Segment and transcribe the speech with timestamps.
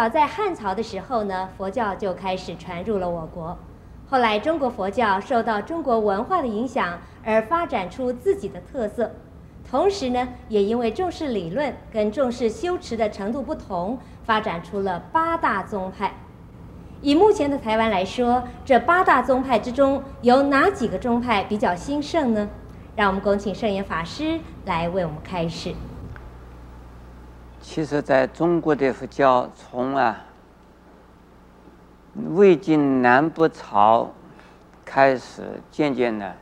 [0.00, 3.58] 早在汉朝的时候呢，佛教就开始传入了我国。
[4.08, 9.10] 后来，中国佛教受到中国文化的影响，而发展出自己的特色。
[9.70, 16.14] 同时呢，也因为重视理论跟重视修持的程度不同，发展出了八大宗派。
[17.02, 22.48] 以目前的台湾来说，这八大宗派之中，有哪几个宗派比较兴盛呢？
[22.96, 25.74] 让我们恭请圣严法师来为我们开示。
[27.72, 30.24] 其实，在中国的佛教，从啊
[32.30, 34.10] 魏晋南北朝
[34.84, 36.34] 开始，渐渐的。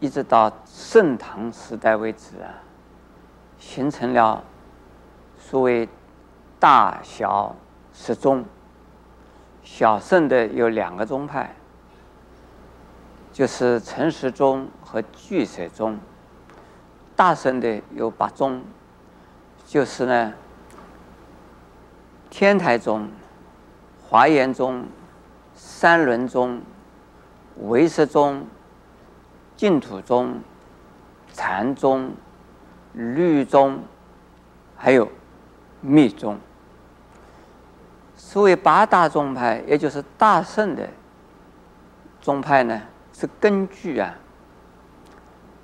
[0.00, 2.48] 一直到盛唐时代为止啊，
[3.58, 4.42] 形成了
[5.38, 5.86] 所谓
[6.58, 7.54] 大小
[7.92, 8.42] 十宗。
[9.62, 11.54] 小圣的有两个宗派，
[13.34, 15.98] 就是陈实宗和俱舍宗。
[17.14, 18.62] 大圣的有八宗，
[19.66, 20.32] 就是呢，
[22.30, 23.08] 天台宗、
[24.08, 24.86] 华严宗、
[25.54, 26.62] 三轮宗、
[27.64, 28.46] 唯识宗。
[29.56, 30.38] 净土宗、
[31.32, 32.12] 禅宗、
[32.92, 33.78] 律宗，
[34.76, 35.10] 还有
[35.80, 36.38] 密宗。
[38.14, 40.86] 所谓八大宗派，也就是大乘的
[42.20, 42.82] 宗派呢，
[43.14, 44.14] 是根据啊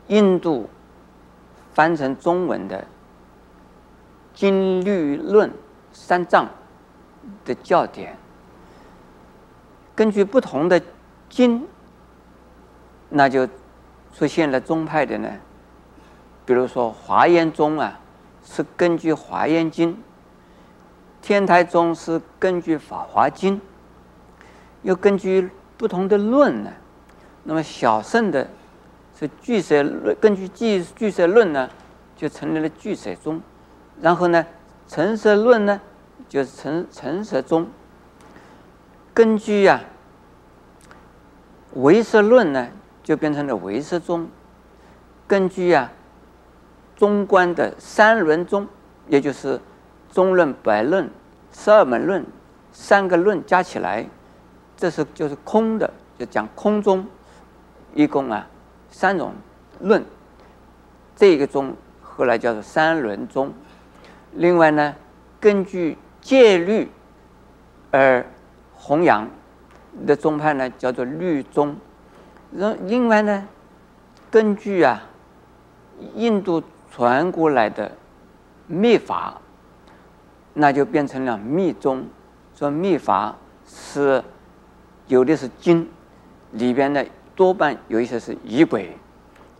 [0.06, 0.70] 印度
[1.74, 2.82] 翻成中文的
[4.34, 5.50] 经律论
[5.92, 6.48] 三藏
[7.44, 8.16] 的教典，
[9.94, 10.80] 根据不同的
[11.28, 11.66] 经，
[13.08, 13.48] 那就。
[14.14, 15.30] 出现了宗派的呢，
[16.44, 17.98] 比如说华严宗啊，
[18.44, 19.94] 是根据《华严经》；
[21.22, 23.56] 天台宗是根据《法华经》，
[24.82, 26.70] 又根据不同的论呢。
[27.44, 28.46] 那么小乘的
[29.18, 31.70] 是俱舍论，根据俱俱舍论呢，
[32.14, 33.40] 就成立了俱舍宗。
[34.02, 34.44] 然后呢，
[34.86, 35.80] 成实论呢，
[36.28, 37.66] 就是成成实宗。
[39.14, 39.80] 根据呀、啊，
[41.76, 42.68] 唯识论呢。
[43.04, 44.28] 就变成了唯识宗，
[45.26, 45.90] 根据啊
[46.94, 48.64] 中观的三轮宗，
[49.08, 49.60] 也就是
[50.12, 51.10] 中论、百论、
[51.50, 52.24] 十二门论
[52.70, 54.06] 三个论加起来，
[54.76, 57.04] 这是就是空的，就讲空宗，
[57.92, 58.46] 一共啊
[58.88, 59.34] 三种
[59.80, 60.04] 论，
[61.16, 63.52] 这个宗后来叫做三轮宗。
[64.34, 64.94] 另外呢，
[65.40, 66.90] 根据戒律
[67.90, 68.24] 而
[68.74, 69.28] 弘扬
[70.06, 71.76] 的宗派呢，叫做律宗。
[72.84, 73.46] 另外呢，
[74.30, 75.02] 根据啊，
[76.14, 77.92] 印度传过来的
[78.66, 79.40] 密法，
[80.54, 82.06] 那就变成了密宗。
[82.54, 84.22] 说密法是
[85.08, 85.88] 有的是经，
[86.52, 87.04] 里边呢
[87.34, 88.96] 多半有一些是仪轨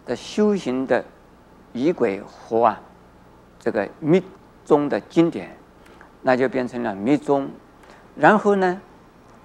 [0.07, 1.05] 的修行的
[1.73, 2.81] 仪轨和啊
[3.59, 4.23] 这个密
[4.65, 5.57] 宗的经典，
[6.23, 7.51] 那就变成了密宗。
[8.17, 8.81] 然后呢，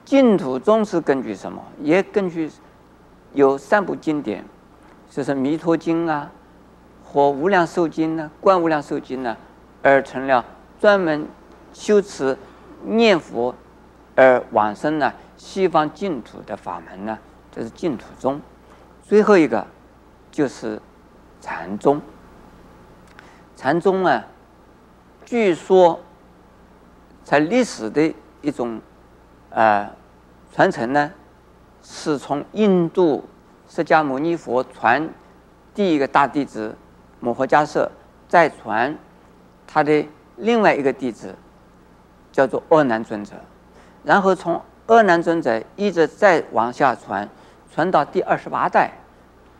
[0.04, 1.64] 净土宗是根据什么？
[1.82, 2.52] 也根据。
[3.34, 4.44] 有三部经典，
[5.10, 6.32] 就是《弥陀经》啊，
[7.04, 9.38] 或《无量寿经》呢，《观无量寿经》呢，
[9.84, 10.44] 而成了
[10.80, 11.28] 专门
[11.72, 12.36] 修持
[12.84, 13.54] 念佛
[14.16, 17.20] 而往生呢西方净土的法门呢，
[17.52, 18.42] 这是净土宗。
[19.04, 19.68] 最后一个
[20.32, 20.82] 就是
[21.40, 22.02] 禅宗。
[23.56, 24.26] 禅宗啊，
[25.28, 26.00] 据说
[27.22, 28.80] 在历史的一种
[29.50, 29.92] 呃
[30.54, 31.12] 传承呢。
[31.90, 33.24] 是从印度
[33.70, 35.08] 释迦牟尼佛传
[35.74, 36.76] 第一个大弟子
[37.22, 37.90] 摩诃迦叶，
[38.28, 38.94] 再传
[39.66, 40.06] 他的
[40.36, 41.34] 另外一个弟子
[42.30, 43.36] 叫做阿难尊者，
[44.04, 47.30] 然后从阿难尊者一直再往下传，
[47.72, 48.92] 传到第二十八代，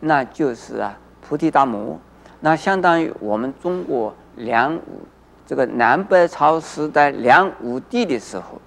[0.00, 1.98] 那就是啊菩提达摩，
[2.40, 5.00] 那相当于我们中国梁武
[5.48, 8.60] 这个南北朝时代梁武帝的时候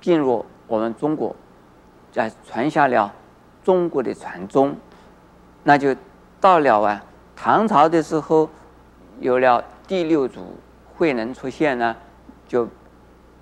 [0.00, 1.34] 进入我们中国。
[2.10, 3.12] 在传下了
[3.62, 4.74] 中国的传宗，
[5.62, 5.94] 那就
[6.40, 7.04] 到了啊
[7.36, 8.48] 唐朝的时候，
[9.20, 10.56] 有了第六祖
[10.96, 11.94] 慧能出现呢，
[12.48, 12.66] 就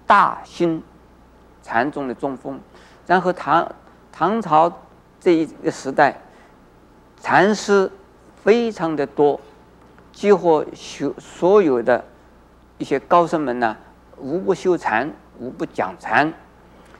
[0.07, 0.83] 大兴
[1.63, 2.61] 禅宗的中风。
[3.07, 3.73] 然后唐
[4.13, 4.71] 唐朝
[5.19, 6.21] 这一个时代，
[7.21, 7.91] 禅师
[8.43, 9.41] 非常的多，
[10.13, 12.05] 几乎所所有的
[12.85, 13.75] 一些高僧们呢，
[14.19, 16.31] 无不修禅，无不讲禅，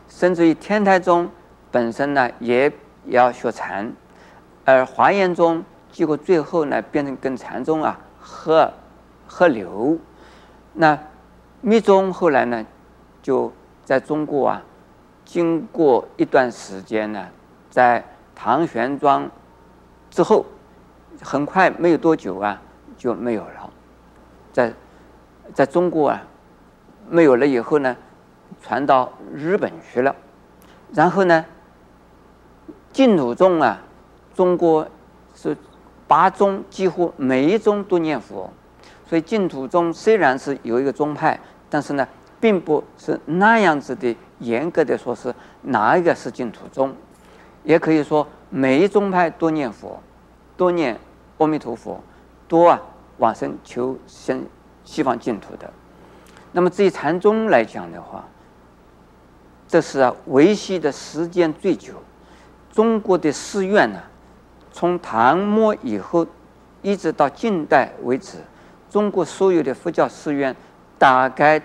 [0.09, 1.31] 甚至于天台宗。
[1.71, 2.73] 本身呢也
[3.05, 3.93] 要学禅，
[4.65, 8.73] 而华严宗结果最后呢变成跟禅宗啊合
[9.27, 9.99] 合流，
[10.73, 10.99] 那
[11.61, 12.65] 密宗后来呢
[13.21, 13.53] 就
[13.85, 14.63] 在中国啊
[15.27, 17.29] 经过一段时间呢，
[17.69, 18.03] 在
[18.35, 19.29] 唐玄奘
[20.11, 20.47] 之后，
[21.21, 22.59] 很快没有多久啊
[22.97, 23.71] 就没有了，
[24.51, 24.73] 在
[25.55, 26.23] 在中国啊
[27.09, 27.97] 没有了以后呢，
[28.61, 30.15] 传到日本去了。
[30.93, 31.45] 然后呢，
[32.93, 33.81] 净土宗啊，
[34.35, 34.87] 中国
[35.35, 35.57] 是
[36.07, 38.51] 八宗，几乎每一宗都念佛。
[39.07, 41.39] 所以净土宗虽然是有一个宗派，
[41.71, 42.07] 但是呢，
[42.41, 46.95] 并不是那样子的严格的说是哪一个是净土宗，
[47.63, 50.01] 也可以说每一宗派都念佛，
[50.57, 50.99] 都念
[51.39, 52.03] 阿弥陀佛，
[52.49, 52.81] 都啊
[53.19, 54.45] 往生求生
[54.85, 55.69] 西方净土的。
[56.53, 58.25] 那么至于禅宗来讲的话，
[59.67, 61.95] 这是啊维系的时间最久。
[62.71, 64.01] 中国的寺院呢，
[64.73, 66.27] 从唐末以后
[66.83, 68.39] 一直到近代为止。
[68.91, 70.55] 中国所有的佛教寺院，
[70.99, 71.61] 大概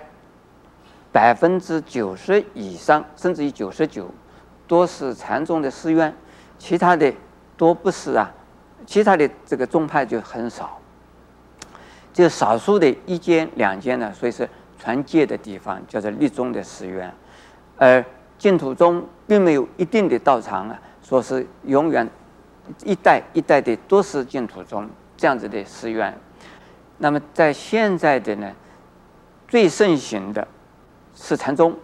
[1.12, 4.12] 百分之九十以上，甚至于九十九，
[4.66, 6.12] 都是禅宗的寺院，
[6.58, 7.12] 其他的
[7.56, 8.32] 都不是啊。
[8.86, 10.79] 其他的这个宗派就很少，
[12.20, 17.12] 就少数的一间两间呢，所以是传戒的地方，叫做密宗的寺院。
[17.76, 18.04] 而
[18.38, 22.08] 净土宗并没有一定的道场啊，说是永远
[22.84, 26.16] 一代一代的都是净土宗这样子的寺院。
[26.98, 28.52] 那么在现在的呢，
[29.48, 30.46] 最盛行的
[31.14, 31.74] 是禅宗，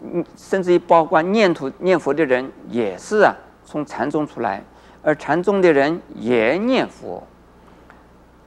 [0.00, 4.62] 嗯，甚至于包括念土念佛的人也是啊，从禅宗出来，
[5.02, 7.22] 而禅宗的人也念佛。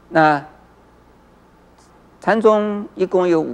[0.10, 0.44] 那
[2.26, 3.46] 禅宗一共有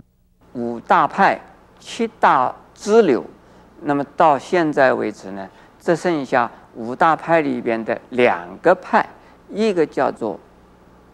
[0.54, 1.38] 五大派，
[1.78, 3.22] 七大支流，
[3.82, 9.06] 那么到现在为止呢，只剩下五大派里边的两个派，
[9.50, 10.40] 一个叫做。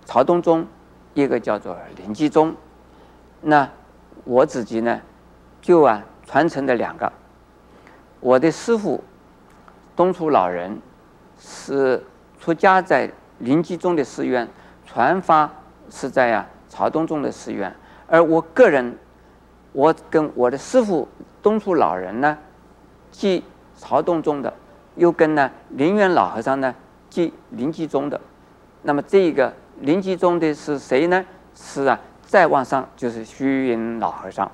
[0.06, 0.68] 曹洞宗，
[1.16, 2.56] 一个叫做临济宗，
[3.42, 3.68] 那
[4.24, 5.02] 我自己呢，
[5.60, 7.12] 就啊传承的两个。
[8.20, 9.04] 我的师傅
[9.96, 10.80] 东楚老人
[11.40, 12.04] 是
[12.40, 13.10] 出家在
[13.40, 14.48] 临济宗的寺院，
[14.86, 15.50] 传法
[15.90, 17.76] 是在啊曹洞宗的寺院，
[18.06, 18.96] 而我个人，
[19.72, 21.08] 我跟我的师父
[21.42, 22.38] 东楚老人呢，
[23.10, 23.44] 即
[23.76, 24.54] 曹洞宗的，
[24.94, 26.76] 又跟呢灵源老和尚呢，
[27.10, 28.22] 即临济宗的，
[28.84, 29.52] 那么这一个。
[29.80, 31.26] 临济宗的是谁呢？
[31.56, 34.52] 是啊，再往上就是虚云老和尚。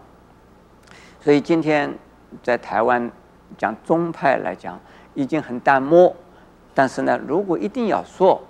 [1.20, 1.94] 所以今天
[2.42, 3.12] 在台湾
[3.58, 4.80] 讲宗派来讲，
[5.14, 6.16] 已经很淡漠。
[6.74, 8.42] 但是呢，如果一定要说，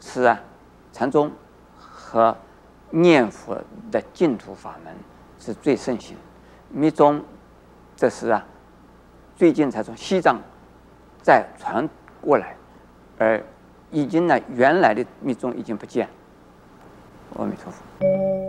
[0.00, 0.40] 是啊，
[0.90, 1.30] 禅宗
[1.78, 2.34] 和
[2.90, 4.94] 念佛的净土法门
[5.38, 6.16] 是最盛行。
[6.70, 7.22] 密宗
[7.96, 8.44] 这是啊，
[9.36, 10.40] 最近才从西藏
[11.22, 11.88] 再传
[12.20, 12.56] 过来，
[13.18, 13.42] 而。
[13.90, 16.06] 已经呢，原来的密宗已经不见。
[17.38, 18.47] 阿弥陀佛。